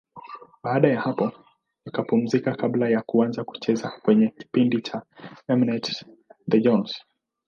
Baada 0.63 0.87
ya 0.87 1.01
hapo 1.01 1.31
nikapumzika 1.85 2.55
kabla 2.55 2.89
ya 2.89 3.01
kuanza 3.01 3.43
kucheza 3.43 3.89
kwenye 4.01 4.27
kipindi 4.27 4.81
cha 4.81 5.01
M-net, 5.47 6.05
The 6.49 6.59
Johnsons. 6.61 7.03